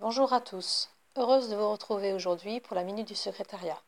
[0.00, 3.78] Bonjour à tous, heureuse de vous retrouver aujourd'hui pour la Minute du Secrétariat.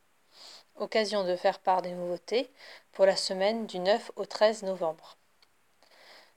[0.76, 2.50] Occasion de faire part des nouveautés
[2.92, 5.16] pour la semaine du 9 au 13 novembre.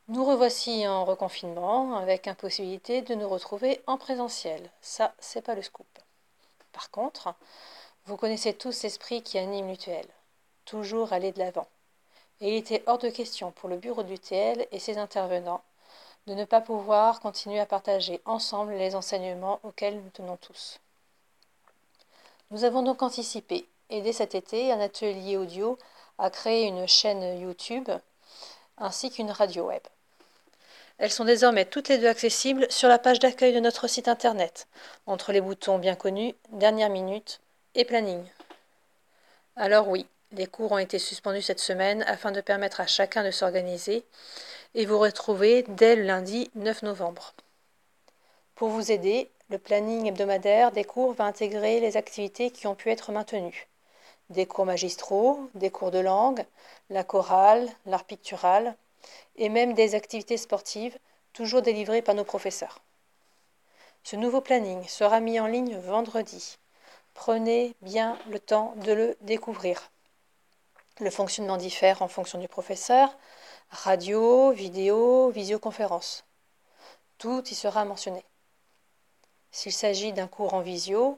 [0.08, 4.72] Nous revoici en reconfinement avec impossibilité de nous retrouver en présentiel.
[4.80, 6.00] Ça, c'est pas le scoop.
[6.72, 7.34] Par contre,
[8.06, 10.08] vous connaissez tous l'esprit qui anime l'UTL.
[10.64, 11.68] Toujours aller de l'avant.
[12.40, 15.66] Et il était hors de question pour le bureau d'UTL et ses intervenants
[16.28, 20.80] de ne pas pouvoir continuer à partager ensemble les enseignements auxquels nous tenons tous.
[22.52, 25.78] Nous avons donc anticipé et dès cet été, un atelier audio
[26.18, 27.90] a créé une chaîne YouTube
[28.78, 29.82] ainsi qu'une radio web.
[30.98, 34.68] Elles sont désormais toutes les deux accessibles sur la page d'accueil de notre site internet,
[35.08, 37.42] entre les boutons bien connus Dernière minute
[37.76, 38.24] et Planning.
[39.58, 43.32] Alors oui, les cours ont été suspendus cette semaine afin de permettre à chacun de
[43.32, 44.06] s'organiser
[44.76, 47.34] et vous retrouver dès le lundi 9 novembre.
[48.56, 52.92] Pour vous aider, le planning hebdomadaire des cours va intégrer les activités qui ont pu
[52.92, 53.68] être maintenues.
[54.30, 56.44] Des cours magistraux, des cours de langue,
[56.90, 58.76] la chorale, l'art pictural,
[59.38, 60.98] et même des activités sportives,
[61.32, 62.82] toujours délivrées par nos professeurs.
[64.04, 66.58] Ce nouveau planning sera mis en ligne vendredi.
[67.14, 69.90] Prenez bien le temps de le découvrir.
[71.00, 73.16] Le fonctionnement diffère en fonction du professeur,
[73.70, 76.24] radio, vidéo, visioconférence.
[77.18, 78.24] Tout y sera mentionné.
[79.52, 81.18] S'il s'agit d'un cours en visio,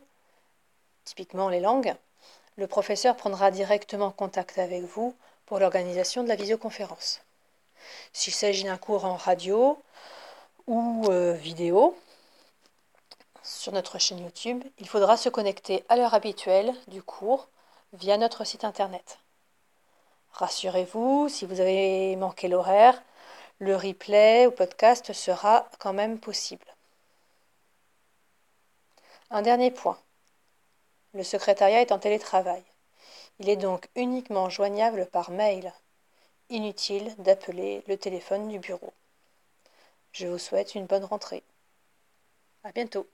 [1.04, 1.96] typiquement les langues,
[2.56, 7.22] le professeur prendra directement contact avec vous pour l'organisation de la visioconférence.
[8.14, 9.82] S'il s'agit d'un cours en radio
[10.68, 11.98] ou euh, vidéo,
[13.44, 17.48] sur notre chaîne YouTube, il faudra se connecter à l'heure habituelle du cours
[17.94, 19.20] via notre site internet.
[20.38, 23.02] Rassurez-vous, si vous avez manqué l'horaire,
[23.58, 26.68] le replay ou podcast sera quand même possible.
[29.32, 29.98] Un dernier point.
[31.16, 32.62] Le secrétariat est en télétravail.
[33.40, 35.74] Il est donc uniquement joignable par mail.
[36.52, 38.94] Inutile d'appeler le téléphone du bureau.
[40.12, 41.42] Je vous souhaite une bonne rentrée.
[42.64, 43.08] À bientôt.